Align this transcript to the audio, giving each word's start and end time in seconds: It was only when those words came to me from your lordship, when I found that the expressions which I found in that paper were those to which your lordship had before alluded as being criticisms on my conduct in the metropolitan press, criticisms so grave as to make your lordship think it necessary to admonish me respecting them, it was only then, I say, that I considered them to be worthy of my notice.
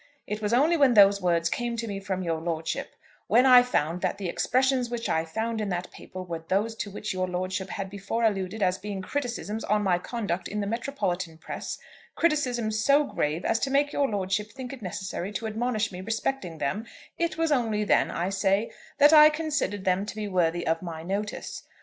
It 0.25 0.41
was 0.41 0.51
only 0.51 0.75
when 0.75 0.95
those 0.95 1.21
words 1.21 1.47
came 1.47 1.77
to 1.77 1.87
me 1.87 1.99
from 1.99 2.23
your 2.23 2.41
lordship, 2.41 2.95
when 3.27 3.45
I 3.45 3.61
found 3.61 4.01
that 4.01 4.17
the 4.17 4.27
expressions 4.29 4.89
which 4.89 5.07
I 5.07 5.23
found 5.25 5.61
in 5.61 5.69
that 5.69 5.91
paper 5.91 6.23
were 6.23 6.39
those 6.47 6.73
to 6.77 6.89
which 6.89 7.13
your 7.13 7.27
lordship 7.27 7.69
had 7.69 7.87
before 7.87 8.23
alluded 8.23 8.63
as 8.63 8.79
being 8.79 9.03
criticisms 9.03 9.63
on 9.63 9.83
my 9.83 9.99
conduct 9.99 10.47
in 10.47 10.59
the 10.59 10.65
metropolitan 10.65 11.37
press, 11.37 11.77
criticisms 12.15 12.79
so 12.79 13.03
grave 13.03 13.45
as 13.45 13.59
to 13.59 13.69
make 13.69 13.93
your 13.93 14.07
lordship 14.09 14.51
think 14.51 14.73
it 14.73 14.81
necessary 14.81 15.31
to 15.33 15.45
admonish 15.45 15.91
me 15.91 16.01
respecting 16.01 16.57
them, 16.57 16.87
it 17.19 17.37
was 17.37 17.51
only 17.51 17.83
then, 17.83 18.09
I 18.09 18.31
say, 18.31 18.71
that 18.97 19.13
I 19.13 19.29
considered 19.29 19.85
them 19.85 20.07
to 20.07 20.15
be 20.15 20.27
worthy 20.27 20.65
of 20.65 20.81
my 20.81 21.03
notice. 21.03 21.61